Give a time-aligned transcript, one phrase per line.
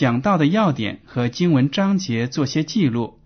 [0.00, 3.20] 讲到的要点和经文章节做些记录，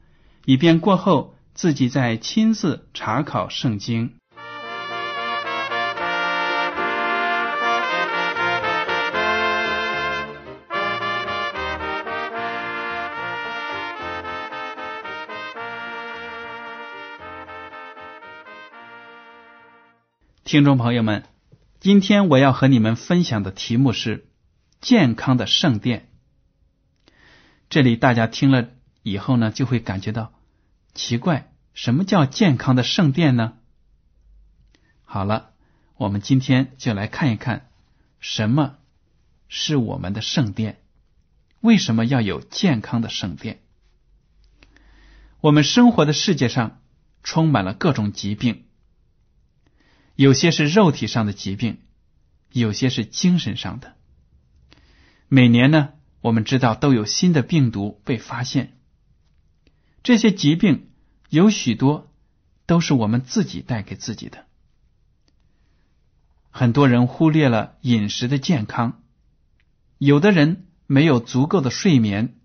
[0.44, 4.14] 以便过后自己再亲自查考圣经。
[20.42, 21.22] 听众朋友们，
[21.78, 24.26] 今天我要和你们分享的题目是
[24.82, 26.08] “健康的圣殿”。
[27.74, 28.70] 这里大家听了
[29.02, 30.32] 以后呢，就会感觉到
[30.94, 33.54] 奇怪：什么叫健康的圣殿呢？
[35.02, 35.50] 好了，
[35.96, 37.68] 我们今天就来看一看
[38.20, 38.76] 什么
[39.48, 40.82] 是我们的圣殿，
[41.62, 43.60] 为什么要有健康的圣殿？
[45.40, 46.80] 我们生活的世界上
[47.24, 48.66] 充满了各种疾病。
[50.14, 51.80] 有些是肉体上的疾病，
[52.52, 53.96] 有些是精神上的。
[55.26, 55.93] 每年呢，
[56.24, 58.78] 我们知道都有新的病毒被发现。
[60.02, 60.88] 这些疾病
[61.28, 62.10] 有许多
[62.64, 64.46] 都是我们自己带给自己的。
[66.48, 69.02] 很多人忽略了饮食的健康，
[69.98, 72.36] 有的人没有足够的睡眠，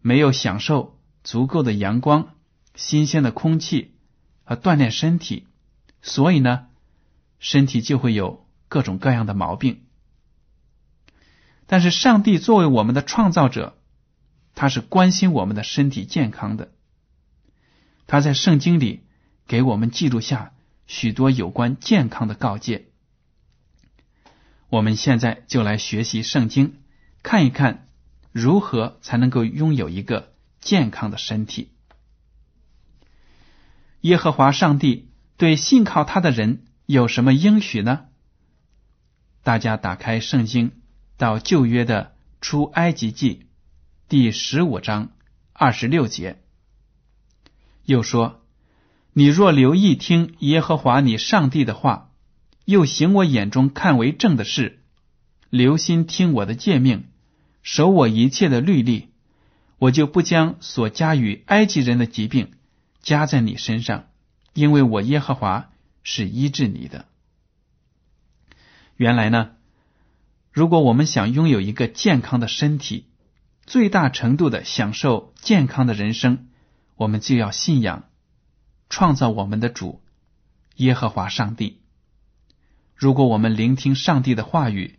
[0.00, 2.34] 没有享受足够的阳光、
[2.74, 3.96] 新鲜的空气
[4.44, 5.46] 和锻炼身体。
[6.00, 6.68] 所以呢，
[7.38, 9.82] 身体就会有各种各样的毛病。
[11.72, 13.78] 但是，上帝作为我们的创造者，
[14.54, 16.70] 他是关心我们的身体健康的。
[18.06, 19.06] 他在圣经里
[19.46, 20.52] 给我们记录下
[20.86, 22.88] 许多有关健康的告诫。
[24.68, 26.74] 我们现在就来学习圣经，
[27.22, 27.88] 看一看
[28.32, 31.72] 如何才能够拥有一个健康的身体。
[34.02, 35.08] 耶和华上帝。
[35.38, 38.08] 对信靠他的人有什么应许呢？
[39.42, 40.81] 大家打开圣经，
[41.22, 43.46] 到旧约的出埃及记
[44.08, 45.12] 第十五章
[45.52, 46.42] 二十六节，
[47.84, 48.44] 又说
[49.14, 52.10] ：“你若留意听耶和华你上帝的话，
[52.64, 54.80] 又行我眼中看为正的事，
[55.48, 57.04] 留心听我的诫命，
[57.62, 59.10] 守我一切的律例，
[59.78, 62.50] 我就不将所加于埃及人的疾病
[63.00, 64.06] 加在你身上。”
[64.54, 65.70] 因为我耶和华
[66.02, 67.06] 是医治你的。
[68.96, 69.52] 原来呢，
[70.52, 73.06] 如果我们想拥有一个健康的身体，
[73.66, 76.48] 最大程度的享受健康的人生，
[76.94, 78.08] 我们就要信仰
[78.88, 80.02] 创造我们的主
[80.76, 81.80] 耶和华上帝。
[82.94, 84.98] 如果我们聆听上帝的话语，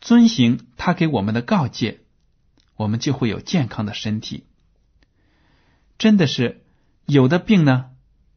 [0.00, 2.00] 遵行他给我们的告诫，
[2.76, 4.46] 我们就会有健康的身体。
[5.98, 6.62] 真的是。
[7.08, 7.90] 有的病呢，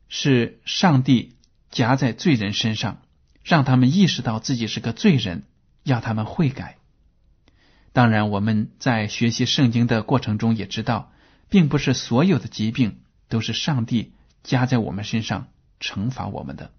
[0.09, 1.35] 是上帝
[1.71, 3.01] 夹在罪人身上，
[3.43, 5.43] 让他们意识到自己是个罪人，
[5.83, 6.77] 要他们悔改。
[7.91, 11.11] 当然，我们在学习圣经的过程中也知道，
[11.49, 14.13] 并不是所有的疾病都是上帝
[14.43, 15.47] 加在我们身上
[15.79, 16.71] 惩罚我们的。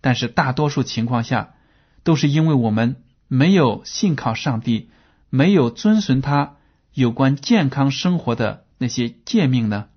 [0.00, 1.54] 但是大多数情况下，
[2.02, 4.90] 都是因为我们没有信靠上帝，
[5.30, 6.56] 没有遵循他
[6.92, 9.88] 有关健康生活的那些诫命呢。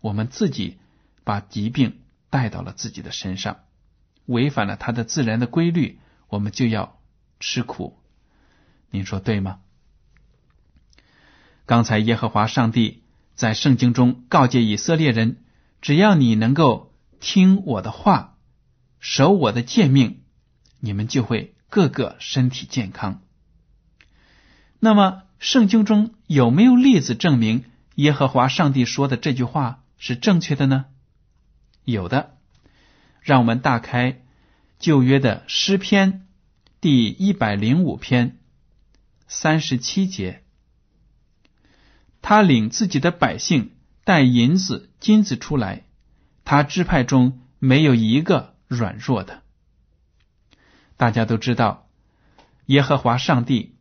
[0.00, 0.78] 我们自己
[1.24, 2.00] 把疾病
[2.30, 3.58] 带到了自己的身上，
[4.26, 5.98] 违反了他的自然的规律，
[6.28, 7.00] 我们就要
[7.40, 7.98] 吃苦。
[8.90, 9.60] 您说对吗？
[11.66, 13.02] 刚才耶和华上帝
[13.34, 15.42] 在圣经中告诫以色列人：
[15.80, 18.36] 只要你能够听我的话，
[19.00, 20.22] 守我的诫命，
[20.78, 23.22] 你们就会个个身体健康。
[24.78, 29.80] 那么，圣经中有没有例子证明耶和华上帝说的这句话？
[29.96, 30.84] 是正确的呢？
[31.84, 32.33] 有的，
[33.24, 34.22] 让我们打开
[34.78, 36.26] 旧约的诗篇
[36.82, 38.38] 第一百零五篇
[39.26, 40.44] 三十七节。
[42.20, 43.72] 他领自己的百姓
[44.04, 45.84] 带银子、金子出来，
[46.44, 49.42] 他支派中没有一个软弱的。
[50.98, 51.88] 大家都知道，
[52.66, 53.76] 耶和华上帝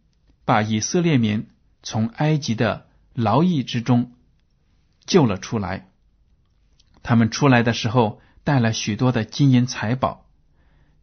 [0.46, 1.50] 把以色列民
[1.84, 4.14] 从埃及的劳役之中
[5.06, 5.90] 救了出来。
[7.02, 10.26] 他们出来的时候带了许多的金银财宝，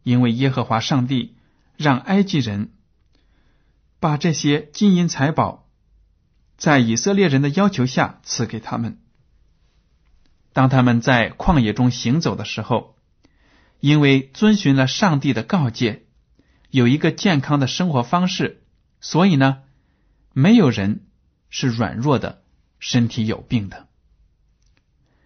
[0.03, 1.35] 因为耶和华上帝
[1.77, 2.71] 让埃及人
[3.99, 5.67] 把这些金银财宝。
[6.57, 8.99] 在以色列人的要求下赐给他们。
[10.53, 12.95] 当他们在旷野中行走的时候，
[13.79, 16.05] 因为遵循了上帝的告诫，
[16.69, 18.61] 有一个健康的生活方式，
[18.99, 19.63] 所以呢，
[20.33, 21.07] 没有人
[21.49, 22.43] 是软弱的，
[22.77, 23.87] 身体有病的。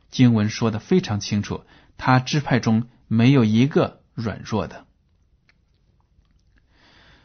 [0.09, 1.65] 经文说的非常清楚，
[1.97, 4.85] 他支派中没有一个软弱的。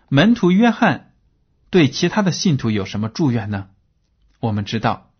[0.08, 1.12] 门徒约翰
[1.70, 3.69] 对其他的信徒有什么祝愿呢？
[4.40, 5.12] 我们知道，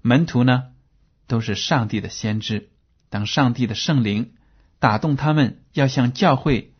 [0.00, 0.72] 门徒呢
[1.26, 2.70] 都是上帝的先知。
[3.10, 4.34] 当上帝的圣灵
[4.78, 6.74] 打动他们要向教会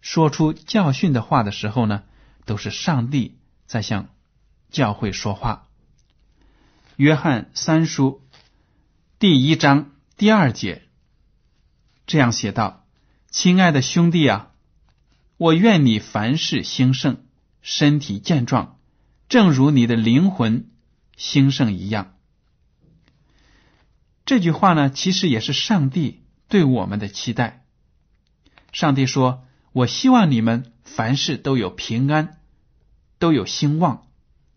[0.00, 2.02] 说出教训的话的时候呢，
[2.44, 4.08] 都是上帝在向
[4.70, 5.68] 教会说话。
[6.96, 8.22] 约翰三书
[9.18, 10.82] 第一章第二节
[12.04, 12.84] 这样写道
[13.30, 14.50] ：“亲爱的兄弟啊，
[15.36, 17.18] 我愿你凡事兴盛，
[17.62, 18.80] 身体健壮。”
[19.28, 20.70] 正如你的灵魂
[21.16, 22.16] 兴盛一样，
[24.24, 27.64] 这句话呢，其实也是上帝对我们的期待。
[28.72, 32.40] 上帝说：“我希望你们凡事都有平安，
[33.20, 34.08] 都有兴旺，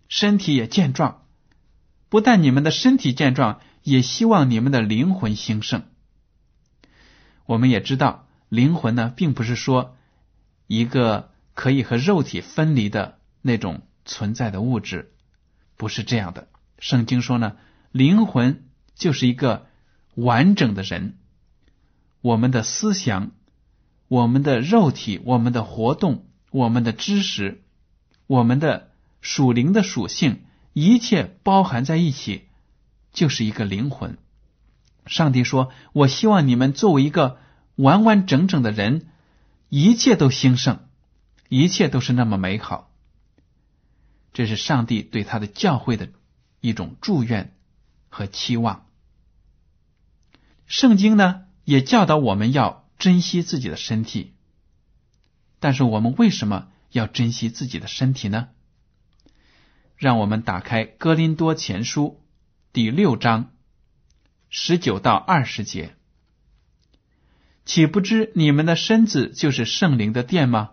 [0.07, 1.27] 身体也健壮。
[2.09, 5.83] 不但你们的身体健壮，也希望你们的灵魂兴盛。”
[7.45, 9.95] 我们也知道，灵魂呢，并不是说
[10.67, 13.81] 一个可以和肉体分离的那种。
[14.03, 15.11] 存在的物质
[15.77, 16.47] 不是这样的。
[16.79, 17.55] 圣经说呢，
[17.91, 19.67] 灵魂就是一个
[20.15, 21.19] 完整的人。
[22.21, 23.29] 我们的思想、
[24.07, 27.61] 我们的肉体、我们的活动、我们的知识、
[28.25, 28.89] 我们的
[29.21, 30.41] 属灵的属性，
[30.73, 32.47] 一切包含在一起，
[33.11, 34.17] 就是一个灵魂。
[35.05, 37.39] 上帝说：“我希望你们作为一个
[37.75, 39.07] 完完整整的人，
[39.69, 40.79] 一切都兴盛，
[41.49, 42.91] 一切都是那么美好。”
[44.33, 46.09] 这是上帝对他的教会的
[46.61, 47.53] 一种祝愿
[48.09, 48.85] 和期望。
[50.67, 54.33] 圣经呢，也教导我们要珍惜自己的身体。
[55.59, 58.49] 但是我们为什么要珍惜自己的身体呢？
[59.97, 62.19] 让我们打开《哥林多前书》
[62.73, 63.51] 第六章
[64.49, 65.93] 十九到二十节。
[67.65, 70.69] 岂不知你们的身子就是圣灵的殿吗？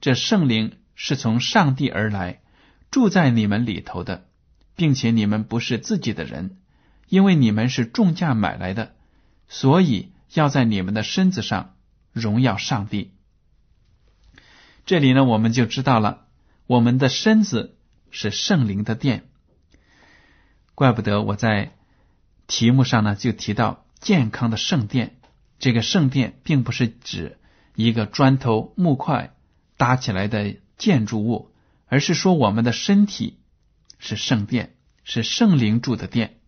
[0.00, 2.42] 这圣灵是从上帝而来。
[2.90, 4.26] 住在你们里头的，
[4.74, 6.58] 并且你们不是自己的人，
[7.06, 8.96] 因为你们是重价买来的，
[9.46, 11.76] 所以要在你们的身子上
[12.12, 13.12] 荣耀上帝。
[14.84, 16.26] 这里呢，我们就知道了，
[16.66, 17.78] 我们的身子
[18.10, 19.29] 是圣灵的殿。
[20.80, 21.74] 怪不得我在
[22.46, 25.20] 题目上呢就提到健康的圣殿。
[25.58, 27.38] 这个圣殿并不是指
[27.74, 29.34] 一个砖头木块
[29.76, 31.50] 搭起来的建筑物。
[31.84, 33.40] 而是说，我们的身体
[33.98, 36.38] 是圣殿，是圣灵住的殿，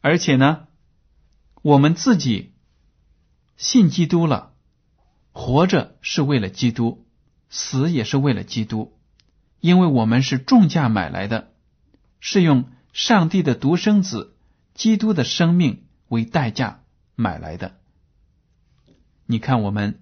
[0.00, 0.68] 而且呢，
[1.60, 2.54] 我们自己
[3.58, 4.54] 信基督了，
[5.32, 7.04] 活着是为了基督，
[7.50, 8.96] 死也是为了基督，
[9.58, 11.52] 因为我们是重价买来的，
[12.20, 14.36] 是用上帝的独生子
[14.74, 16.82] 基督的生命为代价
[17.14, 17.76] 买来的。
[19.26, 20.00] 你看，我们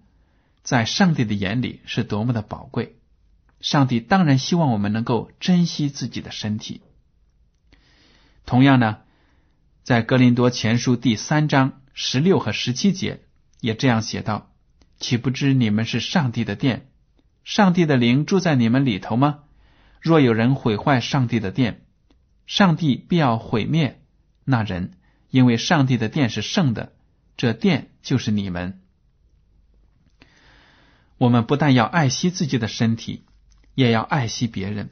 [0.62, 2.96] 在上帝的眼里是多么的宝贵。
[3.60, 6.80] 上帝当然希望我们能够珍惜自己的身体。
[8.46, 8.98] 同样呢，
[9.82, 13.22] 在格林多前书第三章十六和十七节
[13.60, 14.50] 也这样写道
[14.98, 16.88] ：“岂不知你们是上帝的殿，
[17.44, 19.40] 上帝的灵住在你们里头吗？
[20.00, 21.84] 若有人毁坏上帝的殿，
[22.48, 24.02] 上帝必要毁灭
[24.42, 24.94] 那人，
[25.30, 26.92] 因为上帝的殿是圣的，
[27.36, 28.82] 这殿就是你们。
[31.16, 33.22] 我们不但要爱惜自己的身体。”
[33.78, 34.90] 也要爱惜别人，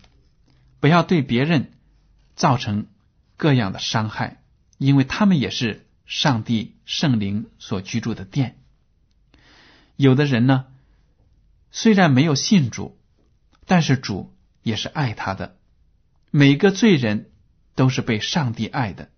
[0.79, 1.73] 不要对别人
[2.37, 2.87] 造成
[3.37, 4.45] 各样的伤害，
[4.79, 8.61] 因为他们也是上帝圣灵所居住的殿。
[9.97, 10.67] 有的人呢，
[11.73, 12.97] 虽然没有信主，
[13.67, 14.33] 但是主
[14.63, 15.57] 也是爱他的。
[16.31, 17.33] 每个罪人
[17.77, 19.11] 都是被上帝爱的。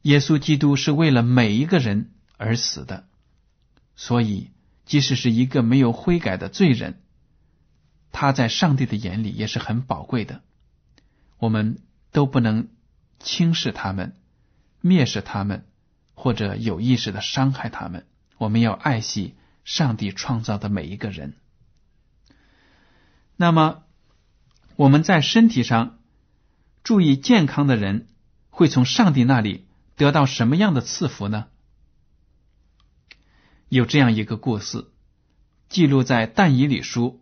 [0.00, 3.06] 耶稣基督是为了每一个人而死的，
[3.94, 4.50] 所以
[4.86, 7.02] 即使是一个没有悔改的罪人。
[8.10, 10.42] 他在上帝的眼里也是很宝贵的。
[11.38, 11.78] 我们
[12.10, 12.68] 都不能
[13.18, 14.16] 轻视他们、
[14.82, 15.64] 蔑视他们，
[16.14, 18.06] 或者有意识的伤害他们。
[18.38, 21.36] 我们要爱惜上帝创造的每一个人。
[23.36, 23.84] 那么，
[24.76, 25.98] 我们在身体上
[26.82, 28.08] 注意健康的人，
[28.50, 31.46] 会从上帝那里得到什么样的赐福呢？
[33.68, 34.90] 有这样一个故事，
[35.68, 37.20] 记录在但以理书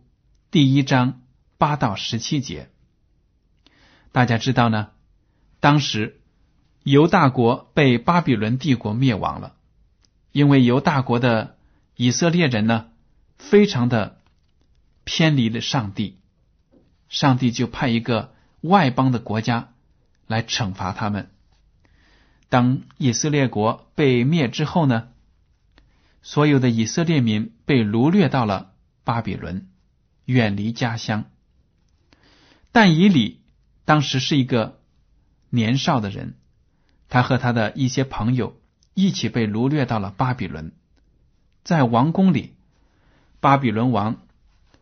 [0.49, 1.21] 第一章
[1.57, 2.69] 八到十七节。
[4.11, 4.89] 大家知道呢，
[5.59, 6.19] 当时
[6.83, 9.55] 犹大国被巴比伦帝国灭亡了，
[10.31, 11.55] 因为犹大国的
[11.95, 12.89] 以色列人呢，
[13.37, 14.19] 非常的
[15.03, 16.17] 偏离了上帝，
[17.07, 19.73] 上帝就派一个外邦的国家
[20.25, 21.29] 来惩罚他们。
[22.49, 25.09] 当以色列国被灭之后呢，
[26.21, 29.69] 所有的以色列民被掳掠到了巴比伦，
[30.25, 31.25] 远离家乡。
[32.71, 33.39] 但以理。
[33.83, 34.79] 当时是一个
[35.49, 36.35] 年少的人，
[37.09, 38.61] 他和他的一些朋友
[38.93, 40.71] 一起被掳掠到了巴比伦，
[41.63, 42.53] 在王宫里，
[43.41, 44.21] 巴比伦王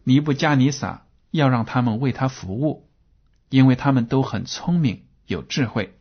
[0.04, 2.89] 尼布加尼撒要让他们为他服务，
[3.50, 5.98] 因为他们都很聪明有智慧，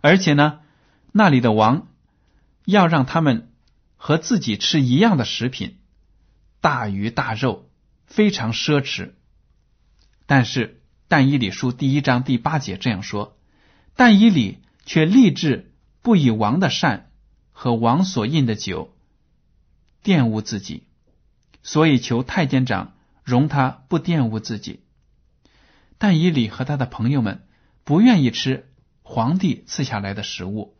[0.00, 0.60] 而且呢，
[1.12, 1.88] 那里的王
[2.64, 3.52] 要让他们
[3.96, 5.78] 和自己吃一样的食品，
[6.60, 7.70] 大鱼大肉，
[8.06, 9.12] 非常奢侈，
[10.26, 10.80] 但是。
[11.08, 13.36] 但以理书第一章第八节这样说：
[13.96, 17.10] 但以理却立志不以王的善
[17.50, 18.96] 和王所印的酒
[20.02, 20.84] 玷污自己，
[21.62, 22.94] 所以求太监长
[23.24, 24.80] 容他不玷污自己。
[26.02, 27.44] 但以理和他的朋友们
[27.84, 28.68] 不愿意吃
[29.04, 30.74] 皇帝赐下来的食物，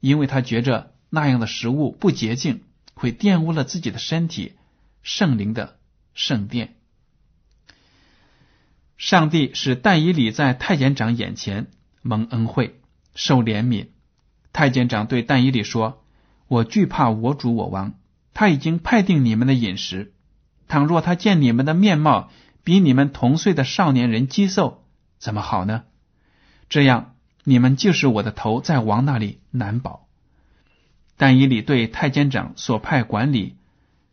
[0.00, 4.52] 因为他觉着那样的食物不洁净，会玷污了自己的身体、
[5.02, 5.78] 圣灵的
[6.12, 6.74] 圣殿。
[8.98, 11.68] 上帝使但以理在太监长眼前
[12.02, 12.82] 蒙恩惠，
[13.14, 13.86] 受怜悯。
[14.52, 16.04] 太监长对但以理说
[16.48, 17.94] ：“我惧怕我主我王，
[18.34, 20.12] 他已经派定你们的饮食。
[20.68, 22.30] 倘若他见你们的面貌
[22.64, 24.82] 比你们同岁的少年人肌瘦，
[25.18, 25.84] 怎么好呢？
[26.68, 30.08] 这样你们就是我的头，在王那里难保。”
[31.16, 33.56] 但以理对太监长所派管理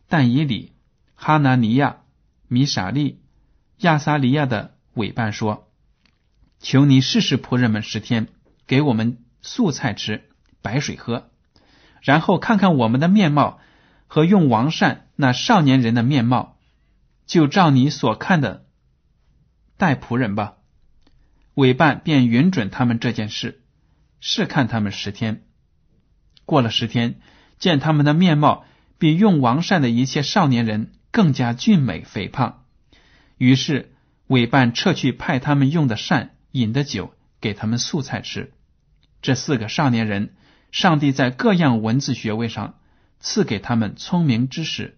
[0.06, 0.72] 但以理、
[1.16, 1.96] 哈拿尼亚、
[2.46, 3.18] 米沙利。
[3.78, 5.66] 亚撒利亚的委办说
[6.60, 8.28] ：“求你试试仆人们十天，
[8.68, 10.28] 给我们素菜吃，
[10.60, 11.30] 白水喝，
[12.02, 13.58] 然后看看我们的面貌
[14.06, 16.56] 和用王善那少年人的面貌，
[17.26, 18.66] 就照你所看的
[19.76, 20.54] 待仆人吧。”
[21.54, 23.60] 委办便允准他们这件事，
[24.20, 25.44] 试看他们十天。
[26.46, 27.20] 过了十天，
[27.58, 28.64] 见他们的面貌
[28.96, 32.64] 比用王善的一切少年人更加俊美肥胖。
[33.36, 33.94] 于是，
[34.28, 38.54] 委办撤去派他们用的膳、饮的酒，给他们素菜吃。
[39.20, 40.34] 这四个少年人，
[40.70, 42.78] 上帝在各样文字学位上
[43.20, 44.96] 赐给他们聪明知识，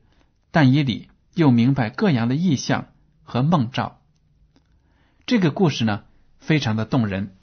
[0.52, 4.00] 但以理又明白各样的意象和梦兆。
[5.26, 6.04] 这个故事呢，
[6.38, 7.36] 非常的动人。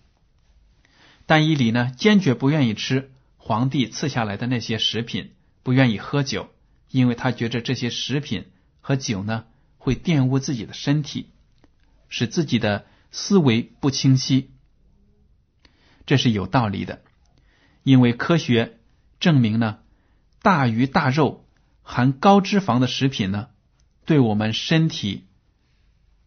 [1.25, 5.33] 但以理呢，坚决不愿意吃皇帝赐下来的那些食品，
[5.63, 6.49] 不愿意喝酒，
[6.89, 9.45] 因为他觉着这些食品和酒呢。
[9.83, 11.31] 会玷污自己的身体，
[12.07, 14.51] 使自己的思维不清晰，
[16.05, 17.01] 这是有道理的。
[17.81, 18.77] 因为科学
[19.19, 19.79] 证明呢，
[20.43, 21.47] 大鱼大肉
[21.81, 23.47] 含高脂肪的食品呢，
[24.05, 25.27] 对我们身体、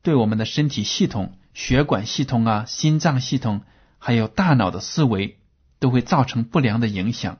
[0.02, 3.62] 对我们的身体系统、血管系统啊、心脏系统，
[3.98, 5.38] 还有大脑的思维，
[5.78, 7.38] 都会造成不良的影响。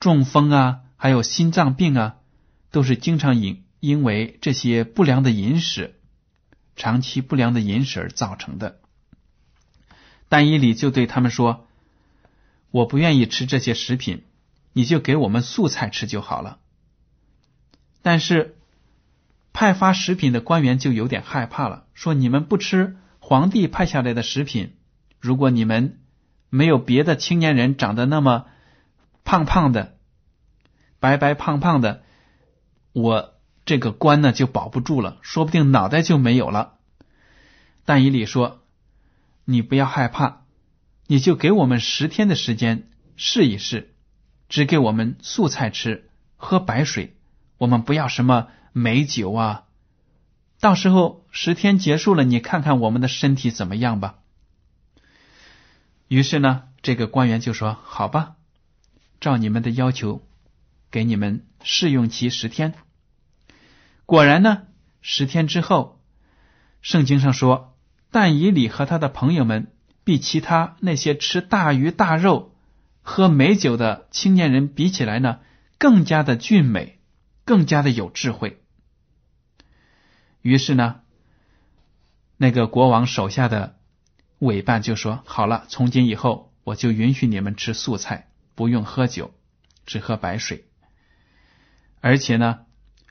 [0.00, 2.16] 中风啊，还有心脏病啊，
[2.70, 3.64] 都是经常引。
[3.80, 6.00] 因为这些不良的饮食，
[6.74, 8.80] 长期不良的饮食而造成的，
[10.28, 11.68] 但伊里就对他们说
[12.72, 14.24] ：“我不愿意吃这些食品，
[14.72, 16.58] 你就给我们素菜吃就好了。”
[18.02, 18.57] 但是
[19.58, 24.76] 派发食品的官员就有点害怕了，说：“你们不吃皇帝派下来的食品，
[25.18, 25.98] 如果你们
[26.48, 28.46] 没有别的青年人长得那么
[29.24, 29.96] 胖胖的、
[31.00, 32.04] 白白胖胖的，
[32.92, 33.34] 我。”
[33.66, 36.76] 这个官呢就保不住了，说不定脑袋就没有了。
[37.84, 38.62] 但以理说
[39.44, 40.44] ：“你不要害怕，
[41.08, 43.92] 你就给我们十天的时间试一试，
[44.48, 47.18] 只给我们素菜吃，喝白水，
[47.58, 49.64] 我们不要什么美酒啊。
[50.60, 54.16] 到时候十天结束了，你看看我们的身体怎么样吧。”
[56.08, 58.36] 于是呢，这个官员就说：“好吧，
[59.20, 60.22] 照你们的要求，
[60.90, 62.74] 给你们试用期十天。”
[64.06, 64.62] 果然呢，
[65.02, 66.00] 十天之后，
[66.80, 67.76] 圣经上说，
[68.10, 69.70] 但以理和他的朋友们
[70.02, 72.54] 比其他那些吃大鱼大肉、
[73.02, 75.40] 喝美酒的青年人比起来呢，
[75.76, 76.97] 更加的俊美，
[77.48, 78.62] 更加的有智慧。
[80.42, 81.00] 于是呢，
[82.36, 83.78] 那个国王手下的
[84.38, 89.32] 委办就说：“好了，从今以后，我就允许你们吃素菜，不用喝酒，
[89.86, 90.66] 只喝白水。
[92.00, 92.66] 而且呢。”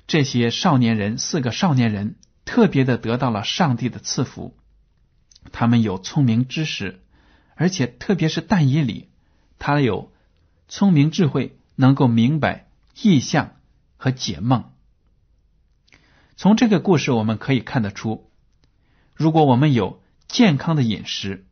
[0.08, 2.16] 这些少年人，四个少年人
[2.46, 4.56] 特别的得到了上帝的赐福，
[5.52, 7.04] 他们有聪明知识，
[7.56, 9.10] 而且特别是但以理，
[9.60, 10.14] 他有
[10.70, 12.70] 聪明智慧，能够明白
[13.02, 13.57] 意象
[13.98, 14.72] 和解梦。
[16.38, 18.32] 从这个故事我们可以看得出，
[19.14, 21.46] 如果我们有健康的饮食，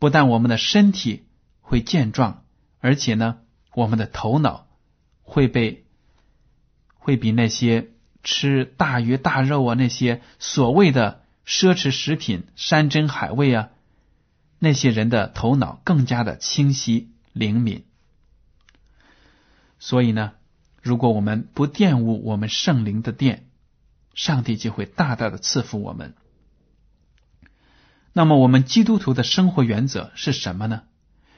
[0.00, 1.26] 不但我们的身体
[1.60, 2.44] 会健壮，
[2.80, 3.38] 而且呢，
[3.74, 4.66] 我们的头脑
[5.22, 5.86] 会被。
[7.02, 13.70] 会比那些吃大鱼大肉啊，那些所谓的奢侈食品、山珍海味啊，
[14.58, 17.86] 那些人的头脑更加的清晰灵敏。
[19.78, 20.32] 所以呢，
[20.80, 23.48] 如果我们不玷污我们圣灵的殿，
[24.14, 26.14] 上帝就会大大的赐福我们。
[28.12, 30.82] 那么，我们基督徒的生活原则是什么呢？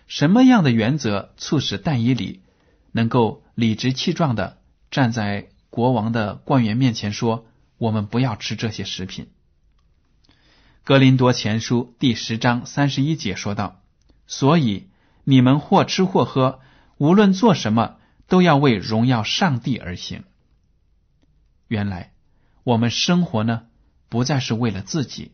[0.07, 2.43] 什么样的原则促使但以理
[2.93, 4.59] 能够理直气壮的
[4.91, 5.49] 站在？
[5.75, 7.47] 国王的官员面前说
[7.79, 9.31] ：“我们不要吃这些食品。”
[10.85, 13.81] 格林多前书第十章三十一节说道
[14.29, 14.91] ：“所以
[15.25, 16.61] 你们或吃或喝，
[16.99, 17.97] 无论做什么，
[18.33, 20.25] 都要为荣耀上帝而行。”
[21.69, 22.15] 原来
[22.63, 23.67] 我们生活呢，
[24.09, 25.33] 不再是为了自己，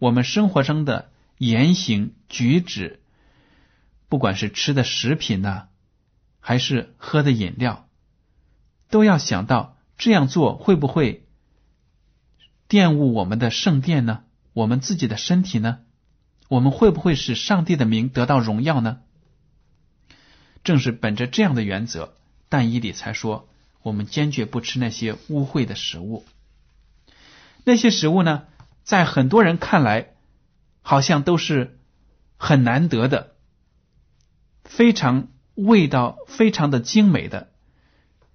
[0.00, 3.00] 我们生活中的言行举止，
[4.08, 5.68] 不管是吃的食品呢，
[6.40, 7.88] 还是喝的饮料。
[8.90, 11.28] 都要想到这样做会不会
[12.68, 14.24] 玷污我们的圣殿呢？
[14.52, 15.82] 我们自己的身体呢？
[16.48, 19.02] 我们会不会使上帝的名得到荣耀呢？
[20.64, 22.16] 正是本着这样的原则，
[22.54, 23.48] 但以理才说：
[23.82, 26.24] 我们坚决不吃那些污秽的食物。
[27.64, 28.44] 那些食物呢，
[28.84, 30.14] 在很多人看来，
[30.80, 31.80] 好像都是
[32.36, 33.34] 很难得的，
[34.62, 37.50] 非常味道非常的精美的。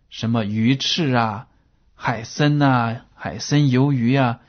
[0.09, 1.47] 什么鱼翅啊、
[1.95, 4.41] 海参啊、海参鱿鱼啊，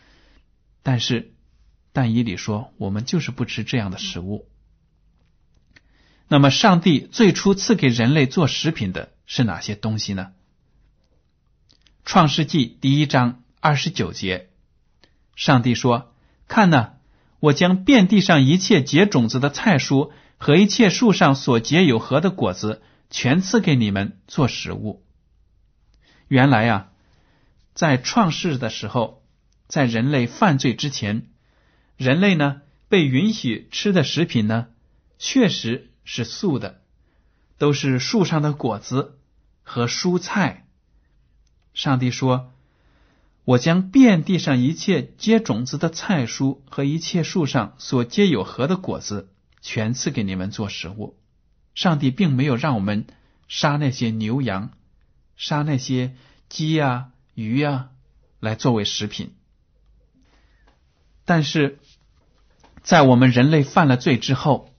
[0.83, 1.33] 但是
[1.93, 4.49] 但以理说，我们就是不吃这样的食物。
[6.27, 10.33] 那么，上帝最初赐给人类做食品的是哪些东西呢？
[12.05, 14.51] 创世纪第一章二十九节，
[15.37, 16.13] 上帝说
[16.49, 16.95] ：“看呐，
[17.39, 25.05] 我将遍地上一切结种子的菜蔬和一切树上所结有核的果子，全赐给你们做食物。”
[26.27, 26.91] 原来呀，
[27.73, 29.23] 在创世的时候，
[29.69, 31.29] 在人类犯罪之前，
[31.97, 34.67] 人类呢被允许吃的食品呢，
[35.21, 36.81] 确实是素的，
[37.59, 39.19] 都是树上的果子
[39.71, 40.67] 和蔬菜。
[41.75, 42.53] 上帝说
[43.47, 49.29] ：“我将遍地上一切结种子的菜蔬和一切树上所结有核的果子，
[49.61, 51.17] 全赐给你们做食物。”
[51.77, 53.07] 上帝并没有让我们
[53.47, 54.73] 杀那些牛羊。
[55.37, 56.17] 杀那些
[56.49, 57.91] 鸡呀、鱼呀
[58.41, 59.37] 来作为食品，
[61.25, 61.79] 但是
[62.83, 64.75] 在我们人类犯了罪之后，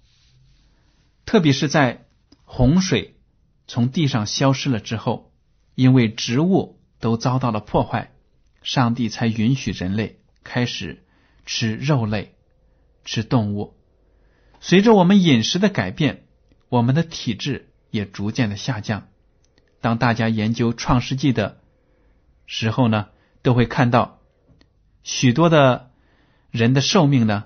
[1.26, 2.06] 特别是在
[2.44, 3.16] 洪水
[3.74, 5.32] 从地上消失了之后，
[5.76, 8.12] 因为植物都遭到了破坏，
[8.62, 11.06] 上帝才允许人类开始
[11.46, 12.36] 吃肉类、
[13.06, 13.78] 吃动物。
[14.60, 16.26] 随着我们饮食的改变，
[16.68, 19.08] 我们的体质也逐渐的下降。
[19.80, 21.62] 当大家研究《创世纪》的
[22.46, 23.08] 时候呢，
[23.42, 24.20] 都会看到
[25.02, 25.92] 许多的
[26.50, 27.46] 人的寿命呢，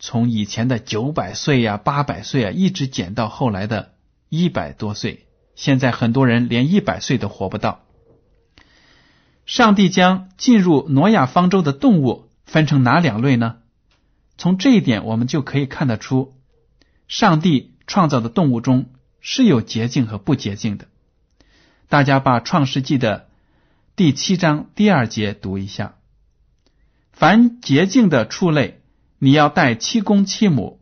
[0.00, 3.94] 从以前的九百岁呀、八百岁啊，一直减到后来的
[4.28, 5.28] 一百多岁。
[5.62, 7.84] 现在很多人连一百岁都活不到。
[9.46, 13.58] 上帝将进入挪亚方舟的动物分成哪两类呢？
[14.36, 16.34] 从这一点，我们就可以看得出，
[17.06, 18.86] 上帝创造的动物中
[19.20, 20.88] 是有洁净和不洁净的。
[21.88, 23.28] 大家把《创世纪》的
[23.94, 25.94] 第七章第二节读一下：
[27.12, 28.82] 凡洁净的畜类，
[29.20, 30.80] 你要带七公七母；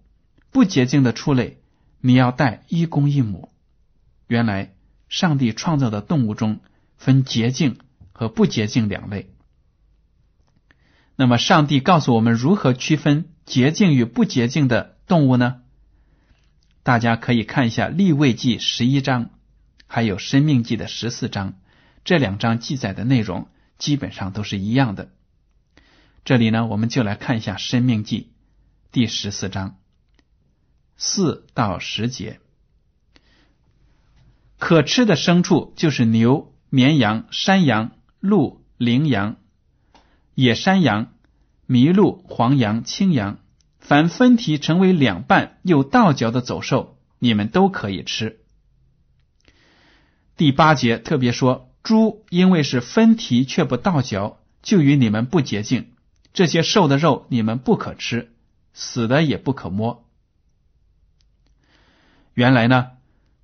[0.51, 1.59] 不洁净的畜类，
[2.01, 3.50] 你要带一公一母。
[4.31, 4.77] 原来，
[5.09, 6.61] 上帝创造的动物中
[6.97, 7.81] 分洁净
[8.13, 9.29] 和不洁净两类。
[11.17, 15.63] 那么，上帝告诉我们如何区分洁净与不洁净的动物呢？
[16.85, 19.31] 大家可以看一下《立位记》十一章。
[19.89, 21.59] 还有《生命记》的十四章，
[22.05, 25.11] 这两章记载的内容基本上都是一样的。
[26.25, 28.21] 这里呢，我们就来看一下《生命记》
[28.93, 29.77] 第十四章
[30.97, 32.39] 四到十节。
[34.61, 39.37] 可吃的牲畜就是牛、绵羊、山羊、鹿、羚羊、
[40.35, 41.15] 野山羊、
[41.67, 43.39] 麋鹿、黄羊、青羊，
[43.79, 48.41] 凡分蹄成为两半又倒嚼的走兽，你们都可以吃。
[50.37, 55.95] 第八节特别说，猪因为是分蹄却不倒嚼，就与你们不洁净。
[56.35, 58.31] 这些瘦的肉你们不可吃，
[58.75, 60.07] 死的也不可摸。
[62.35, 62.91] 原来呢，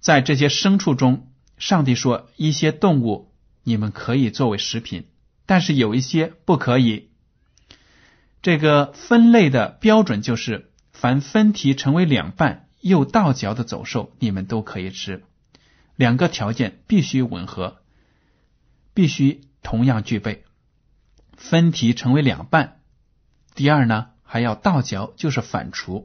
[0.07, 1.27] 在这些牲畜中，
[1.59, 3.33] 上帝说一些动物
[3.65, 5.09] 你们可以作为食品，
[5.47, 7.11] 但是有一些不可以。
[8.41, 15.25] 这个分类的标准就是：凡分蹄成为两半又倒嚼的走兽，你们都可以吃。
[15.97, 17.79] 两个条件必须吻合，
[18.95, 20.45] 必须同样具备。
[21.37, 22.79] 分蹄成为两半，
[23.57, 26.05] 第二呢还要倒嚼，就是反刍。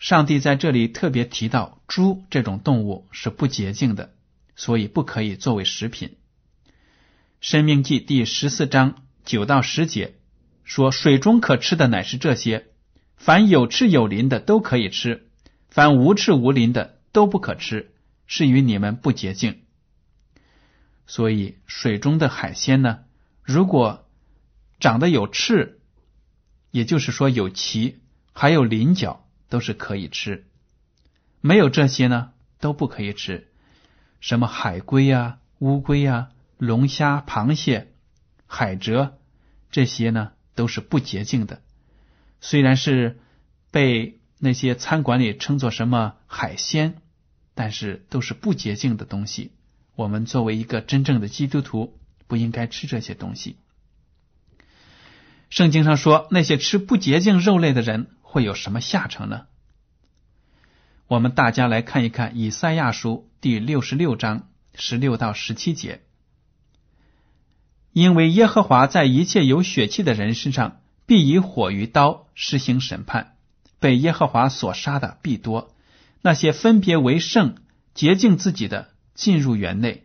[0.00, 4.14] 上帝在这里特别提到猪这种动物是不洁净的，
[4.56, 6.16] 所以不可以作为食品。
[7.42, 10.14] 生命记第十四章九到十节
[10.64, 12.68] 说：“水中可吃的乃是这些，
[13.16, 15.28] 凡有翅有鳞的都可以吃，
[15.68, 17.92] 凡无翅无鳞的都不可吃，
[18.26, 19.64] 是与你们不洁净。”
[21.06, 23.00] 所以，水中的海鲜呢，
[23.42, 24.08] 如果
[24.78, 25.78] 长得有翅，
[26.70, 27.98] 也就是说有鳍，
[28.32, 30.44] 还有鳞角，都是可以吃；
[31.42, 33.48] 没有这些呢，都不可以吃。
[34.20, 37.92] 什么海龟呀、乌龟呀、龙虾、螃蟹、
[38.46, 39.12] 海蜇，
[39.70, 41.60] 这些呢，都是不洁净的。
[42.40, 43.18] 虽然是
[43.70, 46.94] 被那些餐馆里称作什么海鲜，
[47.54, 49.52] 但是都是不洁净的东西。
[49.96, 53.56] 我们作为一个真正的基督徒，不应该吃这些东西。
[55.50, 59.46] 圣经上说，那些吃不洁净肉类的人会有什么下场呢？
[61.08, 66.02] 我们大家来看一看以赛亚书第六十六章十六到十七节。
[67.92, 73.34] 因为耶和华在一切有血气的人身上必以火与刀施行审判，
[73.80, 75.72] 被耶和华所杀的必多；
[76.22, 77.56] 那些分别为圣、
[77.94, 78.90] 洁净自己的。
[79.12, 80.04] 进入园内，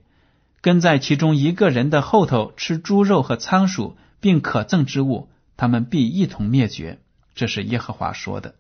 [0.60, 7.00] 跟在其中一个人的后头吃猪肉和仓鼠，并可憎之物，他们必一同灭绝。
[7.36, 8.56] 这是耶和华说的。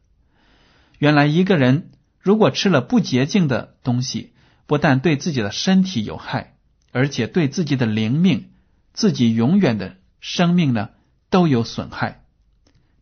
[1.00, 4.34] 原来一个人如果吃了不洁净的东西，
[4.68, 6.58] 不但对自己的身体有害，
[6.92, 8.52] 而且对自己的灵命、
[8.94, 10.90] 自己永远的生命呢
[11.30, 12.26] 都有损害。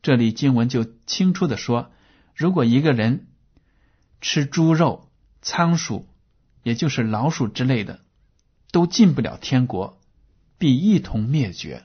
[0.01, 1.91] 这里经文就清楚的说，
[2.36, 3.27] 如果一个人
[4.19, 5.09] 吃猪肉、
[5.41, 6.09] 仓鼠，
[6.63, 8.01] 也就是老鼠之类的，
[8.71, 10.01] 都进不了天国，
[10.57, 11.83] 必一同灭绝。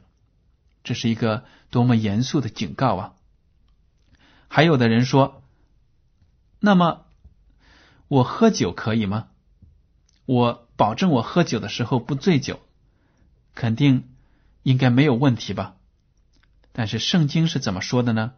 [0.82, 3.14] 这是一个多么严肃的警告啊！
[4.48, 5.42] 还有的人说
[6.58, 7.06] ：“那么
[8.08, 9.28] 我喝酒可以吗？
[10.26, 12.60] 我保证我喝酒的时候不醉酒，
[13.54, 14.08] 肯定
[14.62, 15.76] 应该没有问题吧？”
[16.72, 18.32] 但是圣经是怎么说的呢？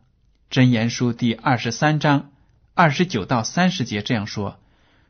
[0.50, 2.32] 箴言书第二十三章
[2.74, 4.60] 二十九到三十节这样说：“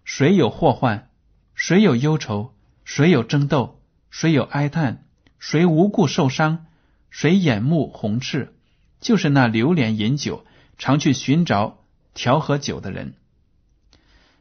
[0.05, 1.09] 谁有祸患？”
[1.55, 2.55] 谁有忧愁？
[2.85, 3.83] 谁有争斗？
[4.11, 5.05] 谁有哀叹？
[5.39, 6.67] 谁无故受伤？
[7.11, 8.55] 谁眼目红赤？
[9.01, 10.45] 就是那流连饮酒、
[10.81, 13.15] 常去寻找调和酒的人。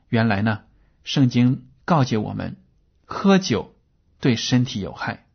[0.07, 0.61] 原来呢，
[1.03, 2.55] 圣经告诫我们，
[3.05, 3.75] 喝酒
[4.19, 5.27] 对身体有害。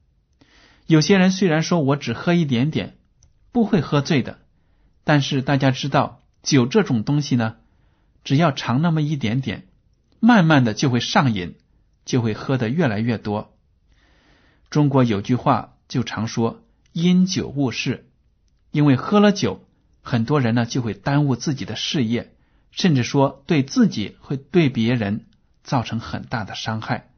[0.87, 2.97] 有些人虽然说我只喝一点点，
[3.53, 4.41] 不会喝醉的，
[5.05, 7.57] 但是大家知道，酒这种东西呢，
[8.25, 9.69] 只要尝那么一点点，
[10.19, 11.55] 慢慢的就会上瘾。
[12.07, 13.57] 就会喝的越来越多。
[14.69, 16.63] 中国有句话就常说
[16.93, 18.11] “因酒误事”，
[18.73, 19.67] 因为喝了酒，
[20.07, 22.35] 很多人呢就会耽误自己的事业，
[22.71, 25.25] 甚至说对自己会对别人
[25.63, 27.09] 造成很大的伤害，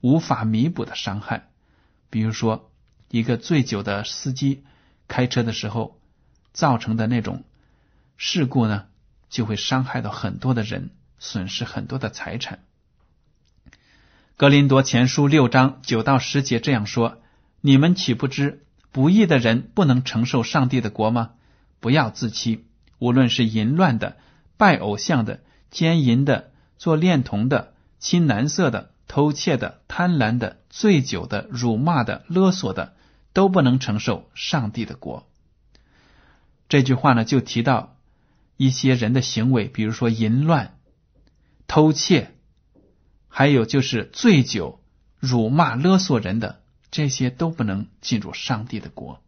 [0.00, 1.48] 无法弥补的伤害。
[2.08, 2.70] 比如说，
[3.10, 4.62] 一个醉酒的司机
[5.08, 6.00] 开车的时候
[6.52, 7.42] 造成的那种
[8.16, 8.84] 事故呢，
[9.28, 12.60] 就会伤害到很多的人，损失很多的财产。
[14.36, 17.18] 格林多前书六章九到十节这样说
[17.60, 21.32] ：“你们岂不知不义的人不能承受上帝的国吗？
[21.86, 22.64] 不要自欺，
[22.98, 24.16] 无论是淫乱的、
[24.56, 32.96] 拜偶像的、奸淫的、做恋童的、亲男色的、偷窃的、贪婪的、醉酒的、辱骂的、勒索的，
[33.32, 35.28] 都不能承受上帝的国。”
[36.68, 37.94] 这句话呢，就提到
[38.56, 40.76] 一些人的行为，比如说淫乱、
[41.68, 42.32] 偷窃。
[43.28, 44.80] 还有就是醉酒、
[45.20, 49.22] 辱骂、勒索人的这些都不能进入上帝的国。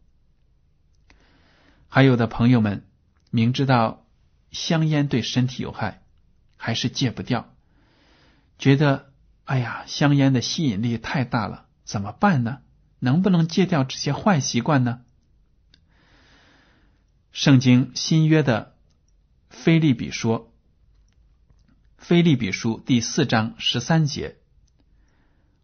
[1.89, 2.87] 还有的朋友们
[3.31, 4.05] 明知道
[4.51, 6.03] 香烟对身体有害，
[6.55, 7.53] 还是戒不掉，
[8.57, 9.11] 觉得
[9.45, 12.59] 哎呀，香烟的吸引力太大了，怎么办呢？
[12.99, 15.01] 能不能戒掉这些坏习惯呢？
[17.31, 18.75] 圣经新约的
[19.49, 20.53] 菲利比说，
[21.97, 24.37] 菲利比书第四章十三节：“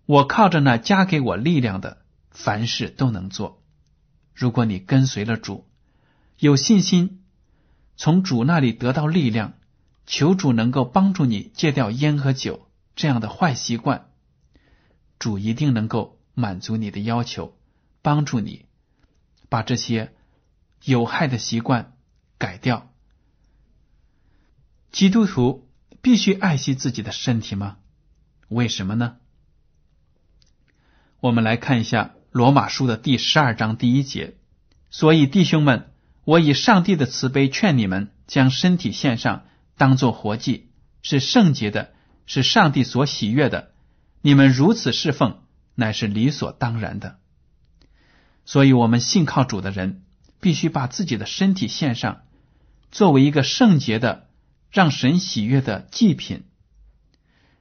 [0.05, 3.61] 我靠着那加给我力量的，凡事都能做。”
[4.33, 5.67] 如果你跟随了主，
[6.37, 7.23] 有信心
[7.97, 9.53] 从主那里得到力量，
[10.05, 14.09] 求主能够帮助你戒掉烟和酒这样的坏习惯，
[15.19, 17.57] 主一定能够满足你的要求，
[18.01, 18.65] 帮助你
[19.49, 20.13] 把这些。
[20.83, 21.93] 有害的习惯
[22.37, 22.93] 改掉。
[24.91, 25.67] 基督徒
[26.03, 27.77] 必须爱惜自己的身体吗？
[28.49, 29.17] 为什么呢？
[31.19, 34.37] 我们来看一下罗马书的第十二章第一节。
[34.91, 35.91] 所以弟兄们，
[36.25, 39.45] 我以上帝的慈悲劝你们，将身体献上，
[39.77, 40.69] 当做活祭，
[41.01, 41.93] 是圣洁的，
[42.25, 43.71] 是上帝所喜悦的。
[44.21, 45.37] 你们如此侍奉，
[45.75, 47.19] 乃是理所当然的。
[48.43, 50.01] 所以，我们信靠主的人。
[50.41, 52.21] 必须把自己的身体献上，
[52.91, 54.27] 作为一个圣洁的、
[54.69, 56.43] 让神喜悦的祭品。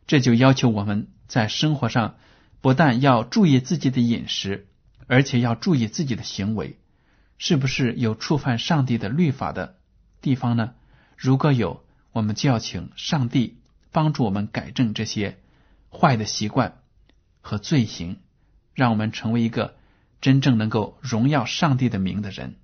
[0.06, 2.16] 这就要求我们在生活上
[2.60, 4.68] 不但要注意自己的饮食，
[5.06, 6.78] 而且要注意自己的行为，
[7.38, 9.76] 是不是有触犯上帝的律法的
[10.20, 10.74] 地方呢？
[11.16, 13.58] 如果有，我们就要请上帝
[13.92, 15.38] 帮助我们改正这些
[15.90, 16.80] 坏的习惯
[17.40, 18.18] 和罪行，
[18.74, 19.76] 让我们成为一个
[20.20, 22.56] 真正能够荣耀上帝的名的人。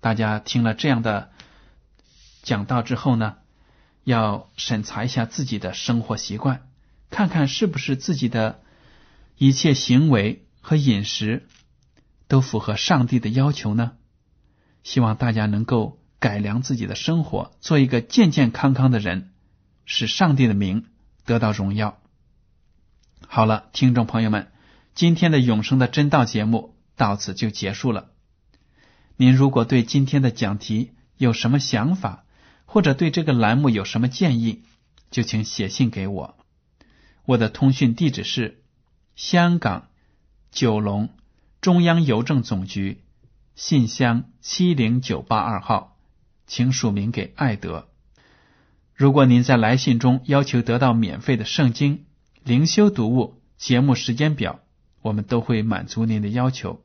[0.00, 1.30] 大家听了这样的
[2.42, 3.36] 讲道之后呢，
[4.04, 6.68] 要审查一下自己的生活习惯，
[7.10, 8.62] 看看是不是自己的
[9.36, 11.46] 一切行为和饮食
[12.30, 13.96] 都符合上帝的要求呢？
[14.84, 19.32] 希望大家能够改良自己的生活，做一个健健康康的人，
[19.84, 20.86] 使上帝的名
[21.24, 21.98] 得到荣耀。
[23.26, 24.52] 好了，听众朋友们，
[24.94, 28.12] 今天的永生的真道节目到此就结束了。
[29.16, 32.24] 您如果对今天的讲题有什么想法，
[32.64, 34.62] 或者对这个栏目有什么建议，
[35.10, 36.38] 就请写信给我。
[37.24, 38.62] 我的通讯地址是
[39.16, 39.88] 香港
[40.52, 41.10] 九龙
[41.60, 43.02] 中央邮政总局
[43.54, 45.98] 信箱七零九八二号，
[46.46, 47.88] 请署名给艾德。
[48.94, 52.06] 如果您在来信中要求得到免费的圣经
[52.42, 54.60] 灵修读物节目时间表，
[55.02, 56.82] 我们都会满足您的要求。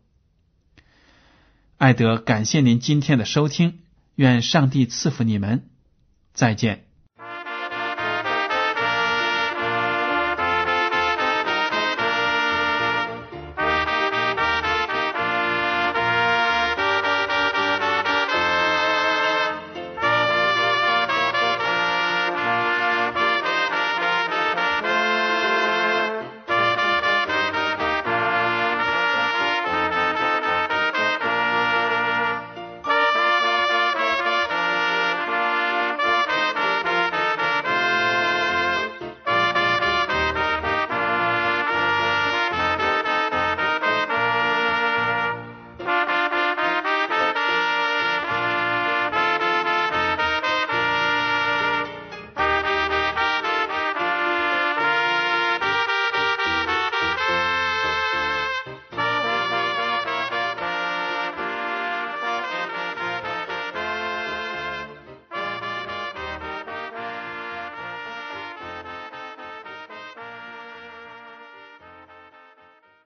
[1.77, 3.79] 艾德，感谢您今天的收听，
[4.15, 5.69] 愿上帝赐福你们，
[6.33, 6.85] 再见。